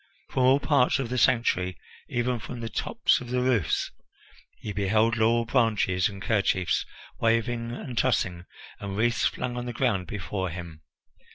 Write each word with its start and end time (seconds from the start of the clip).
From 0.29 0.41
all 0.45 0.59
parts 0.59 0.97
of 0.97 1.09
the 1.09 1.17
sanctuary, 1.19 1.77
even 2.09 2.39
from 2.39 2.59
the 2.59 2.69
tops 2.69 3.21
of 3.21 3.29
the 3.29 3.39
roofs, 3.39 3.91
he 4.57 4.73
beheld 4.73 5.15
laurel 5.15 5.45
branches 5.45 6.09
and 6.09 6.19
kerchiefs 6.19 6.87
waving 7.19 7.71
and 7.71 7.95
tossing, 7.95 8.45
and 8.79 8.97
wreaths 8.97 9.25
flung 9.27 9.57
on 9.57 9.67
the 9.67 9.73
ground 9.73 10.07
before 10.07 10.49
him. 10.49 10.81